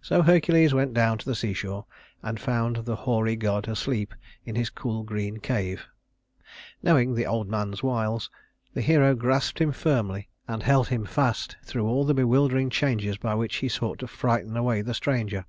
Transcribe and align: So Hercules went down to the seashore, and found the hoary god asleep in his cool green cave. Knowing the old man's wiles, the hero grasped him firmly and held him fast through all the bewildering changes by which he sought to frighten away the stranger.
So 0.00 0.22
Hercules 0.22 0.72
went 0.72 0.94
down 0.94 1.18
to 1.18 1.26
the 1.26 1.34
seashore, 1.34 1.84
and 2.22 2.40
found 2.40 2.76
the 2.76 2.96
hoary 2.96 3.36
god 3.36 3.68
asleep 3.68 4.14
in 4.46 4.54
his 4.54 4.70
cool 4.70 5.02
green 5.02 5.40
cave. 5.40 5.88
Knowing 6.82 7.14
the 7.14 7.26
old 7.26 7.50
man's 7.50 7.82
wiles, 7.82 8.30
the 8.72 8.80
hero 8.80 9.14
grasped 9.14 9.58
him 9.60 9.72
firmly 9.72 10.30
and 10.48 10.62
held 10.62 10.88
him 10.88 11.04
fast 11.04 11.58
through 11.62 11.86
all 11.86 12.06
the 12.06 12.14
bewildering 12.14 12.70
changes 12.70 13.18
by 13.18 13.34
which 13.34 13.56
he 13.56 13.68
sought 13.68 13.98
to 13.98 14.06
frighten 14.06 14.56
away 14.56 14.80
the 14.80 14.94
stranger. 14.94 15.44